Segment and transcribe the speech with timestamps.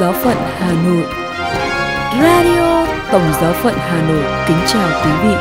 [0.00, 1.04] Giáo phận Hà Nội.
[2.22, 5.34] Radio Tổng Giáo phận Hà Nội kính chào quý vị.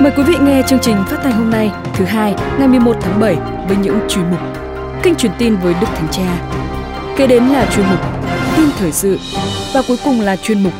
[0.00, 3.20] Mời quý vị nghe chương trình phát thanh hôm nay thứ hai ngày 11 tháng
[3.20, 3.36] 7
[3.68, 4.40] với những chuyên mục
[5.02, 6.48] Kinh truyền tin với Đức Thánh Cha.
[7.16, 8.00] Kế đến là chuyên mục
[8.56, 9.18] Tin thời sự
[9.74, 10.72] và cuối cùng là chuyên mục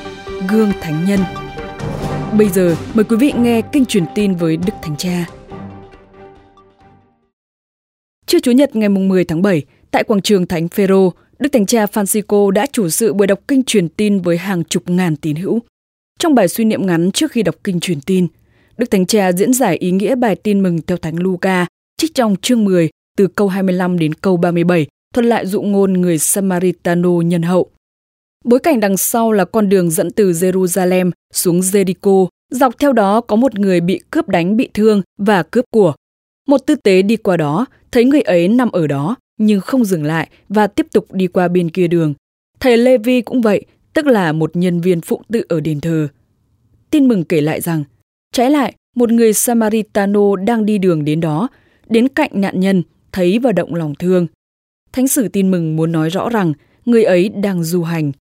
[0.49, 1.21] Gương Thánh Nhân.
[2.39, 5.25] Bây giờ mời quý vị nghe kinh truyền tin với Đức Thánh Cha.
[8.27, 11.13] Trưa Chủ nhật ngày 10 tháng 7, tại quảng trường Thánh Phêrô,
[11.45, 14.91] Đức Thánh Cha Francisco đã chủ sự buổi đọc kinh truyền tin với hàng chục
[14.91, 15.61] ngàn tín hữu.
[16.19, 18.27] Trong bài suy niệm ngắn trước khi đọc kinh truyền tin,
[18.77, 22.37] Đức Thánh Cha diễn giải ý nghĩa bài tin mừng theo Thánh Luca, trích trong
[22.43, 27.43] chương 10 từ câu 25 đến câu 37, thuật lại dụ ngôn người Samaritano nhân
[27.43, 27.71] hậu.
[28.45, 33.21] Bối cảnh đằng sau là con đường dẫn từ Jerusalem xuống Jericho, dọc theo đó
[33.21, 35.95] có một người bị cướp đánh bị thương và cướp của.
[36.49, 40.05] Một tư tế đi qua đó, thấy người ấy nằm ở đó, nhưng không dừng
[40.05, 42.15] lại và tiếp tục đi qua bên kia đường.
[42.61, 46.09] Thầy Lê Vi cũng vậy, tức là một nhân viên phụng tự ở đền thờ.
[46.91, 47.85] Tin mừng kể lại rằng,
[48.33, 51.49] trái lại, một người Samaritano đang đi đường đến đó,
[51.89, 54.27] đến cạnh nạn nhân, thấy và động lòng thương.
[54.93, 56.53] Thánh sử tin mừng muốn nói rõ rằng
[56.85, 58.13] người ấy đang du hành.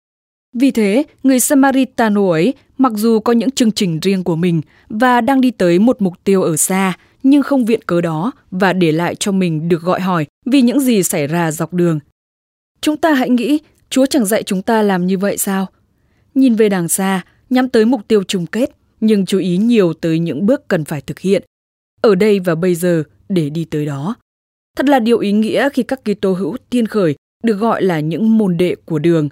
[0.54, 5.20] Vì thế, người Samaritano ấy, mặc dù có những chương trình riêng của mình và
[5.20, 8.92] đang đi tới một mục tiêu ở xa, nhưng không viện cớ đó và để
[8.92, 11.98] lại cho mình được gọi hỏi vì những gì xảy ra dọc đường.
[12.80, 13.58] Chúng ta hãy nghĩ,
[13.90, 15.66] Chúa chẳng dạy chúng ta làm như vậy sao?
[16.34, 18.70] Nhìn về đằng xa, nhắm tới mục tiêu chung kết,
[19.00, 21.42] nhưng chú ý nhiều tới những bước cần phải thực hiện.
[22.00, 24.14] Ở đây và bây giờ để đi tới đó.
[24.76, 27.14] Thật là điều ý nghĩa khi các Kitô hữu tiên khởi
[27.44, 29.28] được gọi là những môn đệ của đường.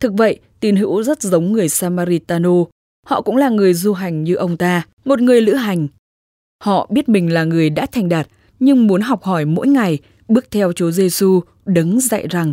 [0.00, 2.64] Thực vậy, tín hữu rất giống người Samaritano.
[3.06, 5.88] Họ cũng là người du hành như ông ta, một người lữ hành,
[6.64, 8.28] Họ biết mình là người đã thành đạt,
[8.60, 9.98] nhưng muốn học hỏi mỗi ngày,
[10.28, 12.52] bước theo Chúa Giêsu đấng dạy rằng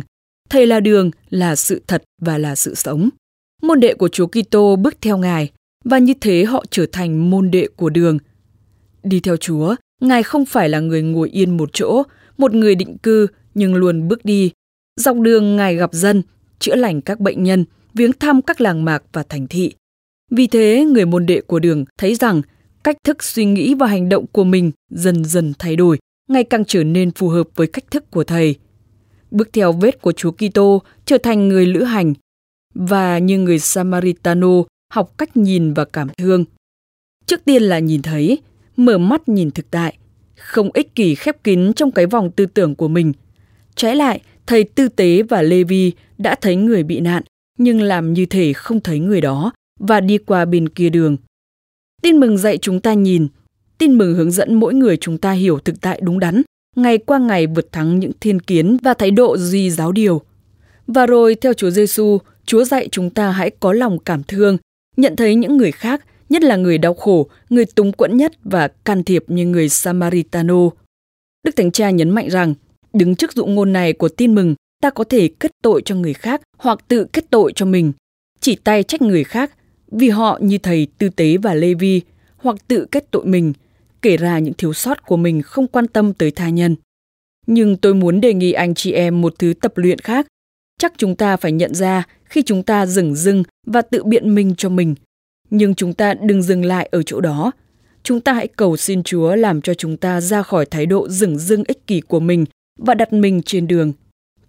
[0.50, 3.08] Thầy là đường, là sự thật và là sự sống.
[3.62, 5.50] Môn đệ của Chúa Kitô bước theo Ngài,
[5.84, 8.18] và như thế họ trở thành môn đệ của đường.
[9.02, 12.02] Đi theo Chúa, Ngài không phải là người ngồi yên một chỗ,
[12.38, 14.50] một người định cư, nhưng luôn bước đi.
[15.00, 16.22] Dọc đường Ngài gặp dân,
[16.58, 19.72] chữa lành các bệnh nhân, viếng thăm các làng mạc và thành thị.
[20.30, 22.42] Vì thế, người môn đệ của đường thấy rằng
[22.86, 25.98] cách thức suy nghĩ và hành động của mình dần dần thay đổi,
[26.28, 28.54] ngày càng trở nên phù hợp với cách thức của thầy.
[29.30, 32.14] Bước theo vết của Chúa Kitô trở thành người lữ hành
[32.74, 34.48] và như người Samaritano
[34.92, 36.44] học cách nhìn và cảm thương.
[37.26, 38.38] Trước tiên là nhìn thấy,
[38.76, 39.96] mở mắt nhìn thực tại,
[40.36, 43.12] không ích kỷ khép kín trong cái vòng tư tưởng của mình.
[43.74, 47.22] Trái lại, thầy tư tế và Levi đã thấy người bị nạn,
[47.58, 51.16] nhưng làm như thể không thấy người đó và đi qua bên kia đường.
[52.06, 53.28] Tin mừng dạy chúng ta nhìn,
[53.78, 56.42] tin mừng hướng dẫn mỗi người chúng ta hiểu thực tại đúng đắn,
[56.76, 60.22] ngày qua ngày vượt thắng những thiên kiến và thái độ duy giáo điều.
[60.86, 64.58] Và rồi theo Chúa Giêsu, Chúa dạy chúng ta hãy có lòng cảm thương,
[64.96, 68.68] nhận thấy những người khác, nhất là người đau khổ, người túng quẫn nhất và
[68.68, 70.70] can thiệp như người Samaritano.
[71.44, 72.54] Đức Thánh Cha nhấn mạnh rằng,
[72.92, 76.14] đứng trước dụ ngôn này của tin mừng, ta có thể kết tội cho người
[76.14, 77.92] khác hoặc tự kết tội cho mình.
[78.40, 79.52] Chỉ tay trách người khác
[79.90, 82.00] vì họ như thầy Tư Tế và Lê Vi
[82.36, 83.52] hoặc tự kết tội mình,
[84.02, 86.76] kể ra những thiếu sót của mình không quan tâm tới tha nhân.
[87.46, 90.26] Nhưng tôi muốn đề nghị anh chị em một thứ tập luyện khác.
[90.80, 94.54] Chắc chúng ta phải nhận ra khi chúng ta dừng dưng và tự biện minh
[94.56, 94.94] cho mình.
[95.50, 97.52] Nhưng chúng ta đừng dừng lại ở chỗ đó.
[98.02, 101.38] Chúng ta hãy cầu xin Chúa làm cho chúng ta ra khỏi thái độ dừng
[101.38, 102.44] dưng ích kỷ của mình
[102.78, 103.92] và đặt mình trên đường.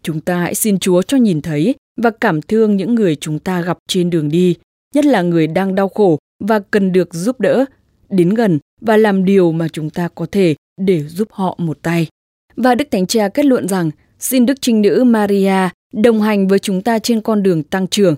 [0.03, 3.61] Chúng ta hãy xin Chúa cho nhìn thấy và cảm thương những người chúng ta
[3.61, 4.55] gặp trên đường đi
[4.95, 7.65] nhất là người đang đau khổ và cần được giúp đỡ,
[8.09, 12.07] đến gần và làm điều mà chúng ta có thể để giúp họ một tay.
[12.55, 16.59] Và Đức Thánh Cha kết luận rằng, xin Đức Trinh Nữ Maria đồng hành với
[16.59, 18.15] chúng ta trên con đường tăng trưởng.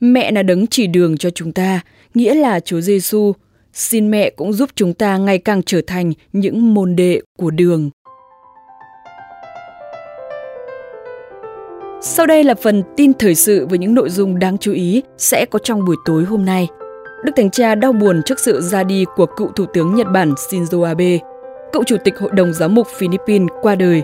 [0.00, 1.80] Mẹ là đấng chỉ đường cho chúng ta,
[2.14, 3.32] nghĩa là Chúa Giêsu.
[3.72, 7.90] Xin mẹ cũng giúp chúng ta ngày càng trở thành những môn đệ của đường.
[12.06, 15.46] Sau đây là phần tin thời sự với những nội dung đáng chú ý sẽ
[15.46, 16.68] có trong buổi tối hôm nay.
[17.24, 20.32] Đức Thánh Cha đau buồn trước sự ra đi của cựu Thủ tướng Nhật Bản
[20.32, 21.18] Shinzo Abe,
[21.72, 24.02] cựu Chủ tịch Hội đồng Giáo mục Philippines qua đời,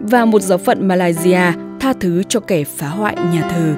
[0.00, 1.40] và một giáo phận Malaysia
[1.80, 3.74] tha thứ cho kẻ phá hoại nhà thờ.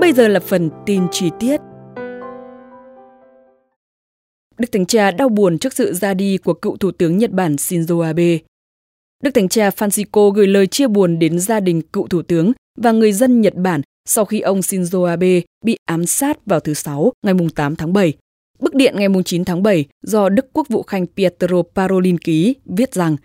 [0.00, 1.60] Bây giờ là phần tin chi tiết.
[4.58, 7.56] Đức Thánh Cha đau buồn trước sự ra đi của cựu Thủ tướng Nhật Bản
[7.56, 8.38] Shinzo Abe.
[9.24, 12.92] Đức Thánh Cha Francisco gửi lời chia buồn đến gia đình cựu thủ tướng và
[12.92, 17.12] người dân Nhật Bản sau khi ông Shinzo Abe bị ám sát vào thứ Sáu
[17.26, 18.12] ngày 8 tháng 7.
[18.58, 22.94] Bức điện ngày 9 tháng 7 do Đức Quốc vụ Khanh Pietro Parolin ký viết
[22.94, 23.16] rằng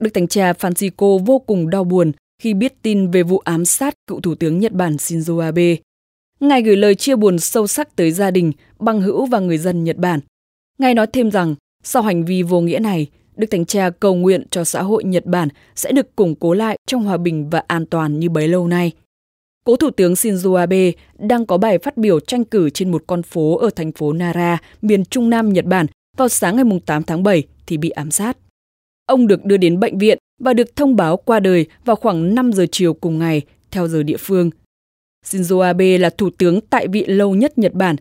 [0.00, 2.12] Đức Thánh Cha Francisco vô cùng đau buồn
[2.42, 5.76] khi biết tin về vụ ám sát cựu Thủ tướng Nhật Bản Shinzo Abe.
[6.40, 9.84] Ngài gửi lời chia buồn sâu sắc tới gia đình, băng hữu và người dân
[9.84, 10.20] Nhật Bản.
[10.78, 13.06] Ngài nói thêm rằng, sau hành vi vô nghĩa này,
[13.36, 16.78] Đức Thánh Cha cầu nguyện cho xã hội Nhật Bản sẽ được củng cố lại
[16.86, 18.92] trong hòa bình và an toàn như bấy lâu nay.
[19.64, 23.22] Cố Thủ tướng Shinzo Abe đang có bài phát biểu tranh cử trên một con
[23.22, 25.86] phố ở thành phố Nara, miền Trung Nam Nhật Bản
[26.16, 28.36] vào sáng ngày 8 tháng 7 thì bị ám sát.
[29.06, 32.52] Ông được đưa đến bệnh viện và được thông báo qua đời vào khoảng 5
[32.52, 34.50] giờ chiều cùng ngày, theo giờ địa phương.
[35.26, 37.96] Shinzo Abe là thủ tướng tại vị lâu nhất Nhật Bản.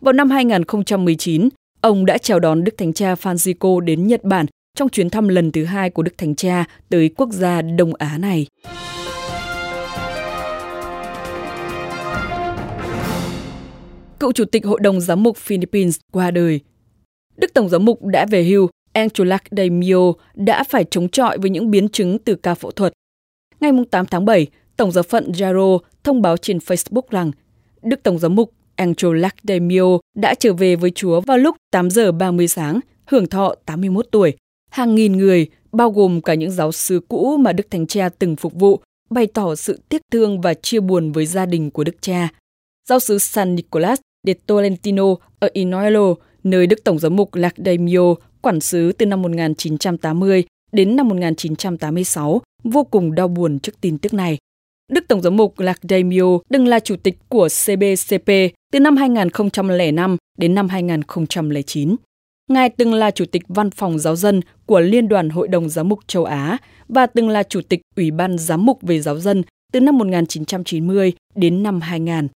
[0.00, 1.48] Vào năm 2019,
[1.80, 4.46] ông đã chào đón Đức Thánh Cha Francisco đến Nhật Bản
[4.76, 8.18] trong chuyến thăm lần thứ hai của Đức Thánh Cha tới quốc gia Đông Á
[8.18, 8.46] này.
[14.20, 16.60] Cựu Chủ tịch Hội đồng Giám mục Philippines qua đời.
[17.36, 21.70] Đức Tổng giám mục đã về hưu Angelac Daimio đã phải chống chọi với những
[21.70, 22.92] biến chứng từ ca phẫu thuật.
[23.60, 24.46] Ngày 8 tháng 7,
[24.76, 27.30] Tổng giáo phận Jaro thông báo trên Facebook rằng
[27.82, 32.12] Đức Tổng giám mục Angelac Daimio đã trở về với Chúa vào lúc 8 giờ
[32.12, 34.36] 30 sáng, hưởng thọ 81 tuổi.
[34.72, 38.36] Hàng nghìn người, bao gồm cả những giáo sứ cũ mà Đức Thánh Cha từng
[38.36, 38.80] phục vụ,
[39.10, 42.28] bày tỏ sự tiếc thương và chia buồn với gia đình của Đức Cha.
[42.88, 45.04] Giáo sứ San Nicolas de Tolentino
[45.38, 46.14] ở Inoilo,
[46.44, 52.42] nơi Đức Tổng giám mục Lac Daimio quản sứ từ năm 1980 đến năm 1986,
[52.64, 54.38] vô cùng đau buồn trước tin tức này.
[54.92, 58.28] Đức Tổng giám mục Lac Daimio từng là chủ tịch của CBCP
[58.72, 61.96] từ năm 2005 đến năm 2009.
[62.52, 65.88] Ngài từng là chủ tịch văn phòng giáo dân của Liên đoàn Hội đồng Giám
[65.88, 66.58] mục châu Á
[66.88, 71.12] và từng là chủ tịch Ủy ban Giám mục về giáo dân từ năm 1990
[71.34, 72.28] đến năm 2000.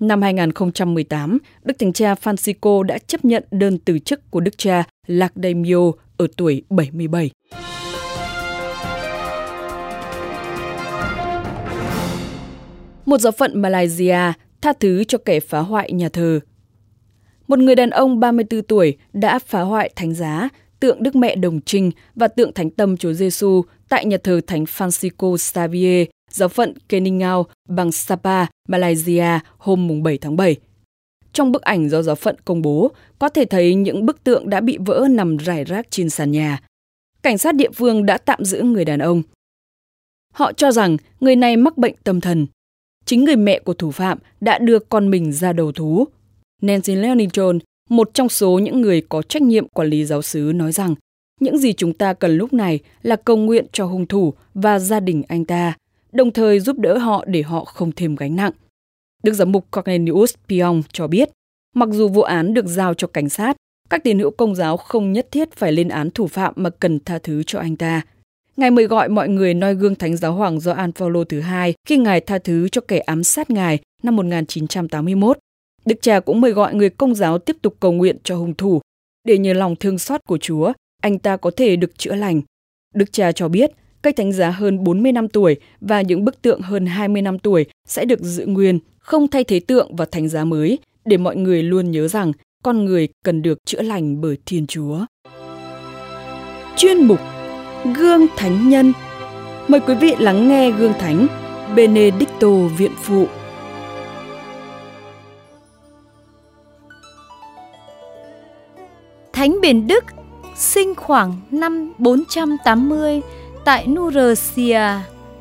[0.00, 4.84] Năm 2018, Đức Thánh Cha Francisco đã chấp nhận đơn từ chức của Đức cha
[5.06, 7.30] Lac Daimio ở tuổi 77.
[13.06, 16.40] Một giáo phận Malaysia tha thứ cho kẻ phá hoại nhà thờ.
[17.48, 20.48] Một người đàn ông 34 tuổi đã phá hoại thánh giá,
[20.80, 24.64] tượng Đức Mẹ Đồng Trinh và tượng Thánh Tâm Chúa Giêsu tại nhà thờ Thánh
[24.64, 30.56] Francisco Xavier giáo phận Keningau, bang Sapa, Malaysia hôm 7 tháng 7.
[31.32, 34.60] Trong bức ảnh do giáo phận công bố, có thể thấy những bức tượng đã
[34.60, 36.60] bị vỡ nằm rải rác trên sàn nhà.
[37.22, 39.22] Cảnh sát địa phương đã tạm giữ người đàn ông.
[40.34, 42.46] Họ cho rằng người này mắc bệnh tâm thần.
[43.04, 46.06] Chính người mẹ của thủ phạm đã đưa con mình ra đầu thú.
[46.62, 47.58] Nancy Leonidron,
[47.90, 50.94] một trong số những người có trách nhiệm quản lý giáo sứ nói rằng
[51.40, 55.00] những gì chúng ta cần lúc này là cầu nguyện cho hung thủ và gia
[55.00, 55.74] đình anh ta
[56.16, 58.52] đồng thời giúp đỡ họ để họ không thêm gánh nặng.
[59.22, 61.30] Đức giám mục Cornelius Piong cho biết,
[61.74, 63.56] mặc dù vụ án được giao cho cảnh sát,
[63.90, 67.00] các tín hữu công giáo không nhất thiết phải lên án thủ phạm mà cần
[67.00, 68.02] tha thứ cho anh ta.
[68.56, 71.96] Ngài mời gọi mọi người noi gương Thánh giáo hoàng Gioan Phaolô thứ hai khi
[71.96, 75.38] Ngài tha thứ cho kẻ ám sát Ngài năm 1981.
[75.86, 78.80] Đức cha cũng mời gọi người công giáo tiếp tục cầu nguyện cho hung thủ,
[79.24, 80.72] để nhờ lòng thương xót của Chúa,
[81.02, 82.40] anh ta có thể được chữa lành.
[82.94, 83.70] Đức cha cho biết,
[84.02, 87.66] cây thánh giá hơn 40 năm tuổi và những bức tượng hơn 20 năm tuổi
[87.88, 91.62] sẽ được giữ nguyên, không thay thế tượng và thánh giá mới, để mọi người
[91.62, 94.98] luôn nhớ rằng con người cần được chữa lành bởi Thiên Chúa.
[96.76, 97.20] Chuyên mục
[97.96, 98.92] Gương Thánh Nhân
[99.68, 101.26] Mời quý vị lắng nghe Gương Thánh
[101.76, 103.26] Benedicto Viện Phụ
[109.46, 110.04] Thánh Biển Đức
[110.56, 113.20] sinh khoảng năm 480
[113.64, 114.80] tại Nursia,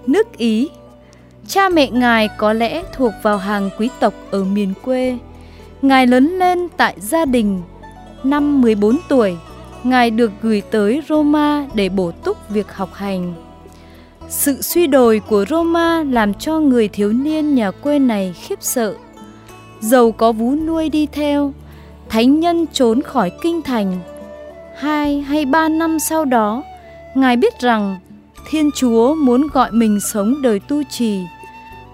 [0.07, 0.69] nước Ý.
[1.47, 5.17] Cha mẹ ngài có lẽ thuộc vào hàng quý tộc ở miền quê.
[5.81, 7.61] Ngài lớn lên tại gia đình.
[8.23, 9.35] Năm 14 tuổi,
[9.83, 13.33] ngài được gửi tới Roma để bổ túc việc học hành.
[14.29, 18.95] Sự suy đồi của Roma làm cho người thiếu niên nhà quê này khiếp sợ.
[19.81, 21.53] Dầu có vú nuôi đi theo,
[22.09, 23.99] thánh nhân trốn khỏi kinh thành.
[24.77, 26.63] Hai hay ba năm sau đó,
[27.15, 27.97] Ngài biết rằng
[28.49, 31.25] Thiên Chúa muốn gọi mình sống đời tu trì.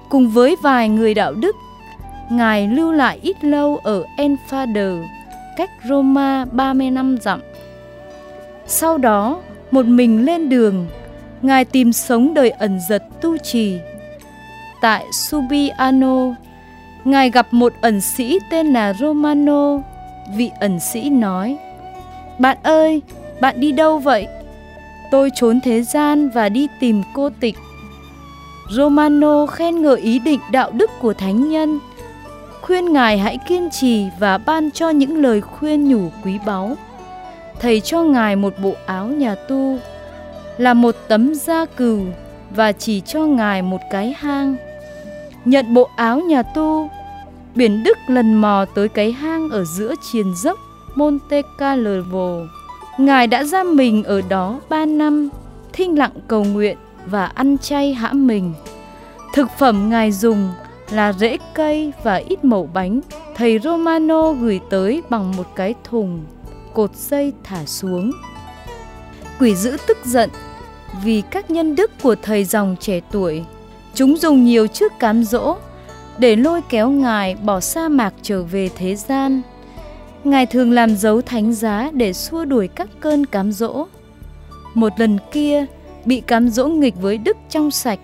[0.09, 1.55] Cùng với vài người đạo đức,
[2.31, 5.03] Ngài lưu lại ít lâu ở Enfader,
[5.57, 7.41] cách Roma 30 năm dặm.
[8.67, 9.41] Sau đó,
[9.71, 10.87] một mình lên đường,
[11.41, 13.79] Ngài tìm sống đời ẩn giật tu trì.
[14.81, 16.35] Tại Subiano,
[17.05, 19.79] Ngài gặp một ẩn sĩ tên là Romano.
[20.35, 21.57] Vị ẩn sĩ nói,
[22.39, 23.01] Bạn ơi,
[23.41, 24.27] bạn đi đâu vậy?
[25.11, 27.57] tôi trốn thế gian và đi tìm cô tịch.
[28.69, 31.79] Romano khen ngợi ý định đạo đức của thánh nhân,
[32.61, 36.77] khuyên ngài hãy kiên trì và ban cho những lời khuyên nhủ quý báu.
[37.59, 39.77] Thầy cho ngài một bộ áo nhà tu,
[40.57, 41.99] là một tấm da cừu,
[42.55, 44.55] và chỉ cho ngài một cái hang.
[45.45, 46.89] Nhận bộ áo nhà tu,
[47.55, 50.59] biển Đức lần mò tới cái hang ở giữa triền dốc
[50.95, 52.45] Monte Carlo.
[52.97, 55.29] Ngài đã giam mình ở đó ba năm,
[55.73, 58.53] thinh lặng cầu nguyện và ăn chay hãm mình.
[59.33, 60.49] Thực phẩm Ngài dùng
[60.89, 62.99] là rễ cây và ít mẩu bánh
[63.35, 66.23] thầy Romano gửi tới bằng một cái thùng,
[66.73, 68.11] cột dây thả xuống.
[69.39, 70.29] Quỷ dữ tức giận
[71.03, 73.43] vì các nhân đức của thầy dòng trẻ tuổi.
[73.93, 75.57] Chúng dùng nhiều chiếc cám dỗ
[76.17, 79.41] để lôi kéo Ngài bỏ sa mạc trở về thế gian.
[80.23, 83.87] Ngài thường làm dấu thánh giá để xua đuổi các cơn cám dỗ.
[84.73, 85.65] Một lần kia,
[86.05, 87.99] bị cám dỗ nghịch với đức trong sạch,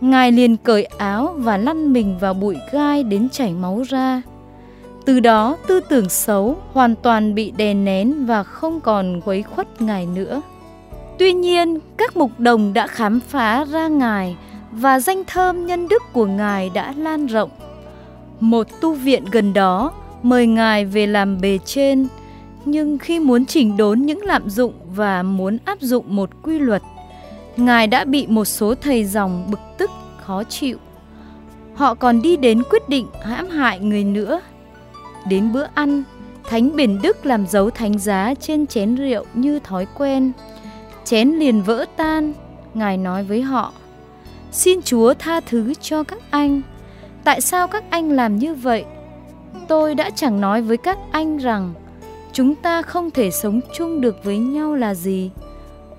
[0.00, 4.22] Ngài liền cởi áo và lăn mình vào bụi gai đến chảy máu ra.
[5.04, 9.82] Từ đó tư tưởng xấu hoàn toàn bị đè nén và không còn quấy khuất
[9.82, 10.40] Ngài nữa.
[11.18, 14.36] Tuy nhiên, các mục đồng đã khám phá ra Ngài
[14.72, 17.50] và danh thơm nhân đức của Ngài đã lan rộng.
[18.40, 19.92] Một tu viện gần đó
[20.22, 22.08] mời Ngài về làm bề trên,
[22.64, 26.82] nhưng khi muốn chỉnh đốn những lạm dụng và muốn áp dụng một quy luật,
[27.56, 29.90] Ngài đã bị một số thầy dòng bực tức
[30.24, 30.78] khó chịu.
[31.74, 34.40] Họ còn đi đến quyết định hãm hại người nữa.
[35.28, 36.02] Đến bữa ăn,
[36.48, 40.32] Thánh Biển Đức làm dấu thánh giá trên chén rượu như thói quen.
[41.04, 42.32] Chén liền vỡ tan,
[42.74, 43.72] Ngài nói với họ,
[44.56, 46.62] Xin Chúa tha thứ cho các anh.
[47.24, 48.84] Tại sao các anh làm như vậy?
[49.68, 51.74] Tôi đã chẳng nói với các anh rằng
[52.32, 55.30] chúng ta không thể sống chung được với nhau là gì.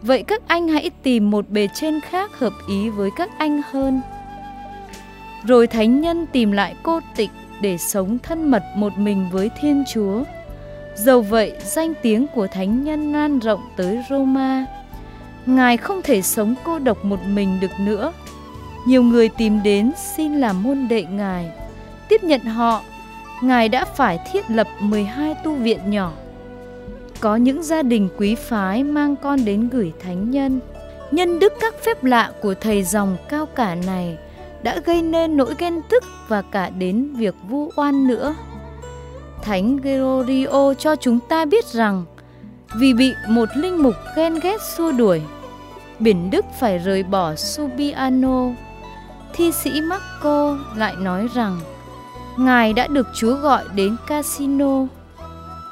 [0.01, 4.01] Vậy các anh hãy tìm một bề trên khác hợp ý với các anh hơn.
[5.45, 9.83] Rồi thánh nhân tìm lại cô tịch để sống thân mật một mình với Thiên
[9.93, 10.23] Chúa.
[10.95, 14.65] Dầu vậy, danh tiếng của thánh nhân lan rộng tới Roma.
[15.45, 18.13] Ngài không thể sống cô độc một mình được nữa.
[18.87, 21.51] Nhiều người tìm đến xin làm môn đệ Ngài.
[22.09, 22.81] Tiếp nhận họ,
[23.41, 26.11] Ngài đã phải thiết lập 12 tu viện nhỏ.
[27.19, 30.59] Có những gia đình quý phái mang con đến gửi thánh nhân.
[31.11, 34.17] Nhân đức các phép lạ của thầy dòng cao cả này
[34.63, 38.35] đã gây nên nỗi ghen tức và cả đến việc vu oan nữa.
[39.43, 42.05] Thánh Gregorio cho chúng ta biết rằng
[42.75, 45.21] vì bị một linh mục ghen ghét xua đuổi,
[45.99, 48.66] biển Đức phải rời bỏ Subiano.
[49.37, 51.59] Thi sĩ Marco lại nói rằng
[52.37, 54.85] Ngài đã được Chúa gọi đến casino.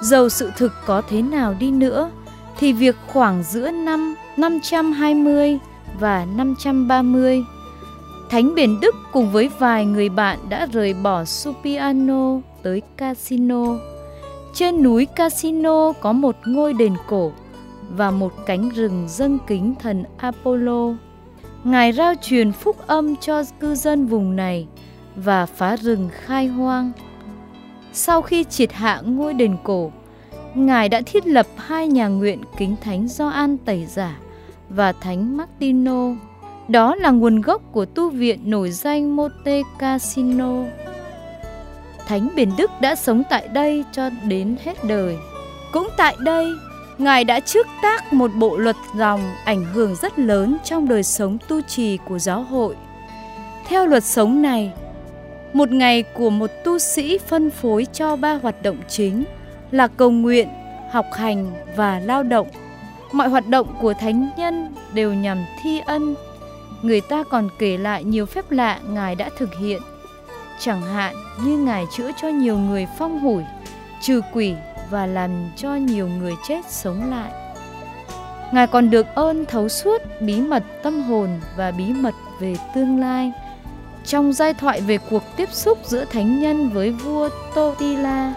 [0.01, 2.11] Dầu sự thực có thế nào đi nữa,
[2.59, 5.59] thì việc khoảng giữa năm 520
[5.99, 7.43] và 530
[8.29, 13.65] Thánh Biển Đức cùng với vài người bạn đã rời bỏ Supiano tới Casino.
[14.53, 17.31] Trên núi Casino có một ngôi đền cổ
[17.89, 20.93] và một cánh rừng dâng kính thần Apollo.
[21.65, 24.67] Ngài rao truyền phúc âm cho cư dân vùng này
[25.15, 26.91] và phá rừng khai hoang.
[27.93, 29.91] Sau khi triệt hạ ngôi đền cổ,
[30.55, 34.17] Ngài đã thiết lập hai nhà nguyện kính thánh Gioan Tẩy Giả
[34.69, 36.15] và thánh Martino
[36.67, 40.63] đó là nguồn gốc của tu viện nổi danh Monte Cassino.
[42.07, 45.17] Thánh Biển Đức đã sống tại đây cho đến hết đời.
[45.71, 46.51] Cũng tại đây,
[46.97, 51.37] Ngài đã trước tác một bộ luật dòng ảnh hưởng rất lớn trong đời sống
[51.47, 52.75] tu trì của giáo hội.
[53.67, 54.73] Theo luật sống này,
[55.53, 59.23] một ngày của một tu sĩ phân phối cho ba hoạt động chính
[59.71, 60.47] là cầu nguyện,
[60.91, 62.47] học hành và lao động.
[63.11, 66.15] Mọi hoạt động của thánh nhân đều nhằm thi ân
[66.85, 69.81] người ta còn kể lại nhiều phép lạ Ngài đã thực hiện.
[70.59, 73.43] Chẳng hạn như Ngài chữa cho nhiều người phong hủi,
[74.01, 74.53] trừ quỷ
[74.89, 77.31] và làm cho nhiều người chết sống lại.
[78.51, 82.99] Ngài còn được ơn thấu suốt bí mật tâm hồn và bí mật về tương
[82.99, 83.31] lai.
[84.05, 88.33] Trong giai thoại về cuộc tiếp xúc giữa thánh nhân với vua Totila,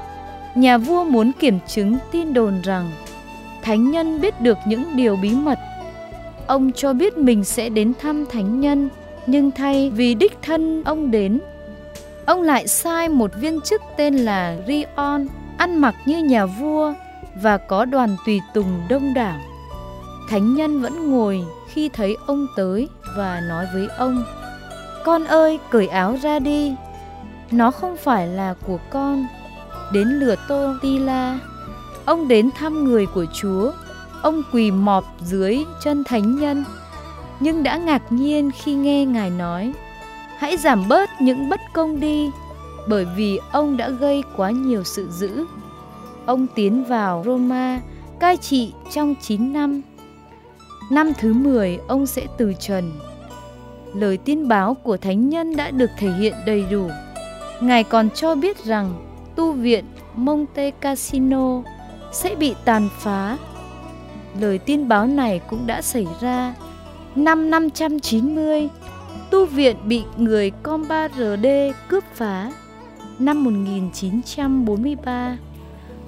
[0.54, 2.90] nhà vua muốn kiểm chứng tin đồn rằng
[3.62, 5.58] thánh nhân biết được những điều bí mật
[6.48, 8.88] Ông cho biết mình sẽ đến thăm thánh nhân,
[9.26, 11.40] nhưng thay vì đích thân ông đến,
[12.26, 15.26] ông lại sai một viên chức tên là Rion
[15.58, 16.92] ăn mặc như nhà vua
[17.42, 19.38] và có đoàn tùy tùng đông đảo.
[20.30, 24.24] Thánh nhân vẫn ngồi khi thấy ông tới và nói với ông:
[25.04, 26.74] "Con ơi, cởi áo ra đi.
[27.50, 29.26] Nó không phải là của con."
[29.92, 31.38] Đến lửa Tô Ti La,
[32.04, 33.72] ông đến thăm người của Chúa
[34.22, 36.64] ông quỳ mọp dưới chân thánh nhân
[37.40, 39.72] nhưng đã ngạc nhiên khi nghe ngài nói
[40.38, 42.30] hãy giảm bớt những bất công đi
[42.88, 45.46] bởi vì ông đã gây quá nhiều sự dữ
[46.26, 47.80] ông tiến vào Roma
[48.20, 49.82] cai trị trong 9 năm
[50.90, 52.92] năm thứ 10 ông sẽ từ trần
[53.94, 56.90] lời tiên báo của thánh nhân đã được thể hiện đầy đủ.
[57.60, 58.92] Ngài còn cho biết rằng
[59.36, 61.62] tu viện Monte Cassino
[62.12, 63.38] sẽ bị tàn phá.
[64.40, 66.54] Lời tiên báo này cũng đã xảy ra.
[67.14, 68.68] Năm 590,
[69.30, 72.52] tu viện bị người Combarde cướp phá.
[73.18, 75.36] Năm 1943,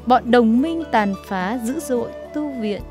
[0.07, 2.83] bọn đồng minh tàn phá dữ dội tu viện.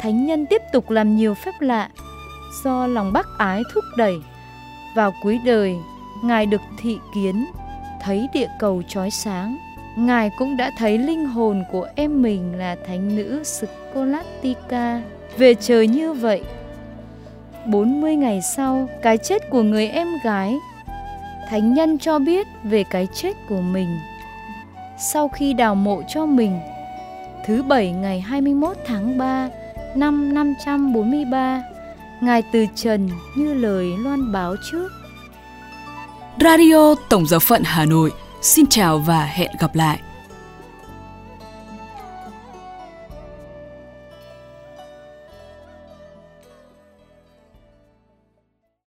[0.00, 1.90] Thánh nhân tiếp tục làm nhiều phép lạ
[2.64, 4.14] do lòng bác ái thúc đẩy.
[4.96, 5.76] Vào cuối đời,
[6.22, 7.46] Ngài được thị kiến,
[8.02, 9.56] thấy địa cầu trói sáng.
[9.96, 15.02] Ngài cũng đã thấy linh hồn của em mình là thánh nữ Scholastica
[15.38, 16.42] về trời như vậy.
[17.66, 20.56] 40 ngày sau, cái chết của người em gái,
[21.50, 23.98] thánh nhân cho biết về cái chết của mình.
[24.98, 26.60] Sau khi đào mộ cho mình,
[27.46, 29.48] thứ bảy ngày 21 tháng 3
[29.94, 31.62] năm 543,
[32.20, 34.88] Ngài từ trần như lời loan báo trước.
[36.40, 38.12] Radio Tổng giáo phận Hà Nội
[38.42, 39.98] xin chào và hẹn gặp lại.